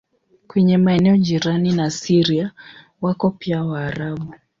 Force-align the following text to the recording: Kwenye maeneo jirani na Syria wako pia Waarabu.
Kwenye 0.47 0.77
maeneo 0.77 1.17
jirani 1.17 1.71
na 1.73 1.89
Syria 1.91 2.51
wako 3.01 3.31
pia 3.31 3.63
Waarabu. 3.65 4.33